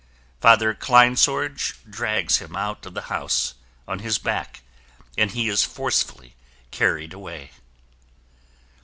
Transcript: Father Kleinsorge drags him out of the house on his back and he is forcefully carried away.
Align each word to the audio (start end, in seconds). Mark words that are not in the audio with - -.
Father 0.41 0.73
Kleinsorge 0.73 1.73
drags 1.87 2.37
him 2.37 2.55
out 2.55 2.87
of 2.87 2.95
the 2.95 3.01
house 3.13 3.53
on 3.87 3.99
his 3.99 4.17
back 4.17 4.63
and 5.15 5.29
he 5.29 5.47
is 5.47 5.63
forcefully 5.63 6.33
carried 6.71 7.13
away. 7.13 7.51